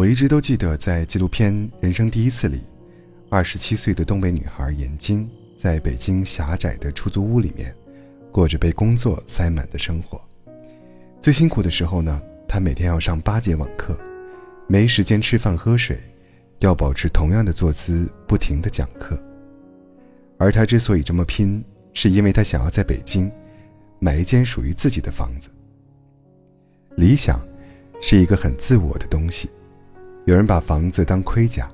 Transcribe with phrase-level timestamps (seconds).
[0.00, 2.62] 我一直都记得，在纪录片《人生第一次》里，
[3.28, 7.76] 二十七岁的东北女孩闫晶在北京狭窄的出租屋里面，
[8.32, 10.18] 过着被工作塞满的生活。
[11.20, 12.18] 最辛苦的时候呢，
[12.48, 13.94] 她每天要上八节网课，
[14.66, 16.00] 没时间吃饭喝水，
[16.60, 19.22] 要保持同样的坐姿，不停的讲课。
[20.38, 23.30] 而她之所以这么拼，是因为她想要在北京
[23.98, 25.50] 买一间属于自己的房子。
[26.96, 27.38] 理想
[28.00, 29.50] 是一个很自我的东西。
[30.26, 31.70] 有人把房子当盔甲，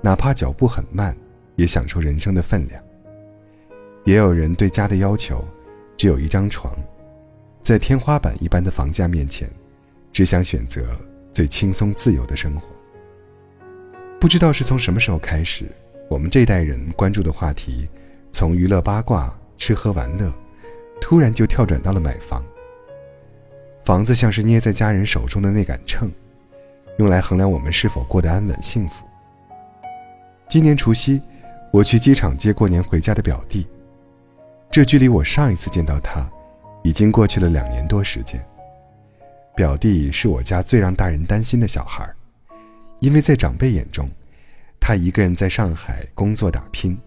[0.00, 1.16] 哪怕脚步很慢，
[1.56, 2.82] 也享受人生的分量。
[4.04, 5.44] 也有人对家的要求，
[5.96, 6.74] 只有一张床，
[7.62, 9.48] 在天花板一般的房价面前，
[10.12, 10.82] 只想选择
[11.32, 12.68] 最轻松自由的生活。
[14.18, 15.64] 不知道是从什么时候开始，
[16.08, 17.88] 我们这代人关注的话题，
[18.30, 20.32] 从娱乐八卦、吃喝玩乐，
[21.00, 22.44] 突然就跳转到了买房。
[23.84, 26.10] 房子像是捏在家人手中的那杆秤。
[27.00, 29.06] 用来衡量我们是否过得安稳幸福。
[30.50, 31.18] 今年除夕，
[31.72, 33.66] 我去机场接过年回家的表弟，
[34.70, 36.30] 这距离我上一次见到他，
[36.84, 38.38] 已经过去了两年多时间。
[39.56, 42.06] 表弟是我家最让大人担心的小孩，
[42.98, 44.06] 因为在长辈眼中，
[44.78, 46.98] 他一个人在上海工作打拼，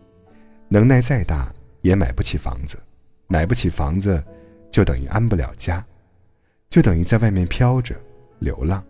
[0.70, 2.80] 能耐再大也买不起房子，
[3.28, 4.24] 买不起房子，
[4.72, 5.86] 就等于安不了家，
[6.68, 7.96] 就等于在外面飘着
[8.40, 8.84] 流浪。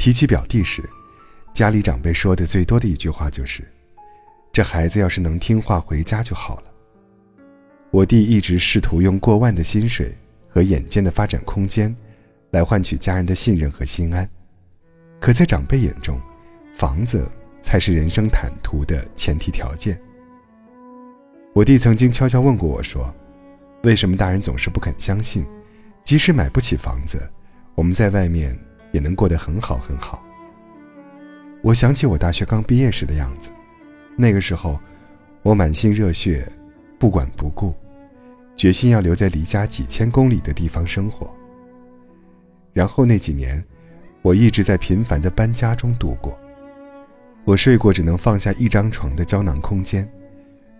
[0.00, 0.82] 提起表弟时，
[1.52, 3.62] 家里长辈说的最多的一句话就是
[4.50, 6.72] ：“这孩子要是能听话回家就好了。”
[7.92, 10.16] 我弟一直试图用过万的薪水
[10.48, 11.94] 和眼见的发展空间，
[12.50, 14.26] 来换取家人的信任和心安。
[15.20, 16.18] 可在长辈眼中，
[16.72, 20.00] 房子才是人生坦途的前提条件。
[21.52, 23.14] 我弟曾经悄悄问过我说
[23.84, 25.44] ：“为什么大人总是不肯相信，
[26.02, 27.20] 即使买不起房子，
[27.74, 28.58] 我们在外面？”
[28.92, 30.22] 也能过得很好很好。
[31.62, 33.50] 我想起我大学刚毕业时的样子，
[34.16, 34.78] 那个时候，
[35.42, 36.50] 我满心热血，
[36.98, 37.74] 不管不顾，
[38.56, 41.30] 决心要留在离家几千公里的地方生活。
[42.72, 43.62] 然后那几年，
[44.22, 46.38] 我一直在频繁的搬家中度过。
[47.44, 50.10] 我睡过只能放下一张床的胶囊空间，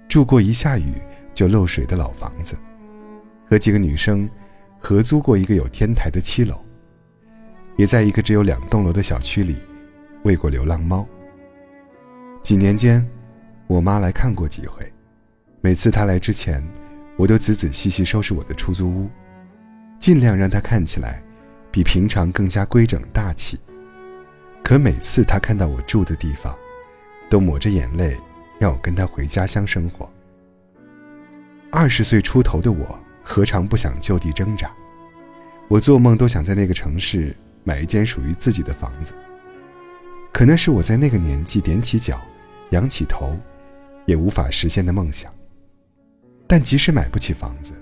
[0.08, 0.94] 住过一下雨
[1.34, 2.56] 就漏水的老房子，
[3.48, 4.28] 和几个女生
[4.78, 6.58] 合租过一个有天台的七楼。
[7.76, 9.56] 也在一个只有两栋楼的小区里，
[10.24, 11.06] 喂过流浪猫。
[12.42, 13.06] 几年间，
[13.66, 14.92] 我妈来看过几回，
[15.60, 16.62] 每次她来之前，
[17.16, 19.10] 我都仔仔细细收拾我的出租屋，
[19.98, 21.22] 尽量让它看起来
[21.70, 23.58] 比平常更加规整大气。
[24.62, 26.54] 可每次她看到我住的地方，
[27.30, 28.16] 都抹着眼泪，
[28.58, 30.10] 让我跟她回家乡生活。
[31.70, 34.70] 二十岁出头的我，何尝不想就地挣扎？
[35.68, 37.34] 我做梦都想在那个城市。
[37.64, 39.12] 买一间属于自己的房子，
[40.32, 42.20] 可能是我在那个年纪踮起脚、
[42.70, 43.36] 仰起头，
[44.06, 45.32] 也无法实现的梦想。
[46.46, 47.72] 但即使买不起房子，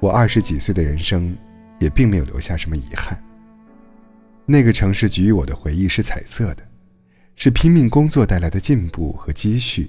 [0.00, 1.36] 我二十几岁的人生
[1.78, 3.18] 也并没有留下什么遗憾。
[4.44, 6.66] 那个城市给予我的回忆是彩色的，
[7.36, 9.88] 是拼命工作带来的进步和积蓄，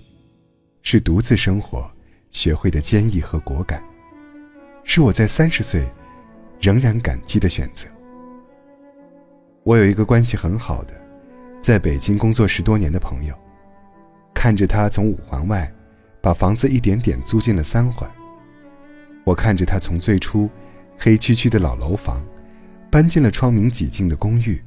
[0.83, 1.89] 是独自生活
[2.29, 3.83] 学会的坚毅和果敢，
[4.83, 5.85] 是我在三十岁
[6.59, 7.87] 仍然感激的选择。
[9.63, 10.93] 我有一个关系很好的，
[11.61, 13.35] 在北京工作十多年的朋友，
[14.33, 15.71] 看着他从五环外
[16.19, 18.09] 把房子一点点租进了三环。
[19.23, 20.49] 我看着他从最初
[20.97, 22.25] 黑黢黢的老楼房
[22.89, 24.59] 搬进了窗明几净的公寓。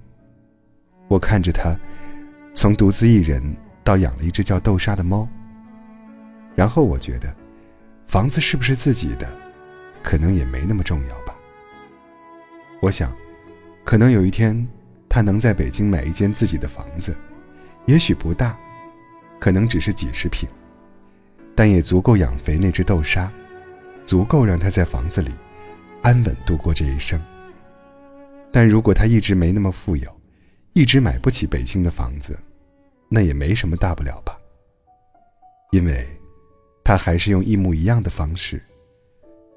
[1.08, 1.76] 我看着他
[2.54, 3.42] 从独自一人
[3.82, 5.28] 到养了一只叫豆沙的猫。
[6.54, 7.34] 然后我觉得，
[8.06, 9.28] 房子是不是自己的，
[10.04, 11.34] 可能也没那么重要吧。
[12.80, 13.12] 我想，
[13.82, 14.64] 可能有一天。
[15.14, 17.16] 他能在北京买一间自己的房子，
[17.86, 18.58] 也许不大，
[19.38, 20.48] 可能只是几十平，
[21.54, 23.32] 但也足够养肥那只豆沙，
[24.04, 25.30] 足够让他在房子里
[26.02, 27.16] 安稳度过这一生。
[28.50, 30.20] 但如果他一直没那么富有，
[30.72, 32.36] 一直买不起北京的房子，
[33.08, 34.36] 那也没什么大不了吧。
[35.70, 36.04] 因为，
[36.82, 38.60] 他还是用一模一样的方式，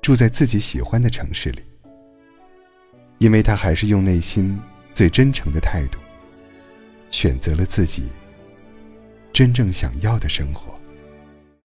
[0.04, 1.64] 住在自己喜欢的城市里。
[3.18, 4.56] 因为他还是用内心。
[4.98, 6.00] 最真诚的态度，
[7.12, 8.08] 选择了自己
[9.32, 10.74] 真正想要的生活。